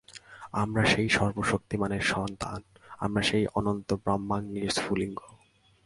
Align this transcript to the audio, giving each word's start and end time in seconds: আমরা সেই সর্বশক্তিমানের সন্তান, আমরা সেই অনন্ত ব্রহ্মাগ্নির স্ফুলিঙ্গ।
আমরা 0.53 0.83
সেই 0.85 1.09
সর্বশক্তিমানের 1.09 2.01
সন্তান, 2.01 2.59
আমরা 2.99 3.21
সেই 3.21 3.45
অনন্ত 3.53 3.93
ব্রহ্মাগ্নির 3.93 4.69
স্ফুলিঙ্গ। 4.69 5.19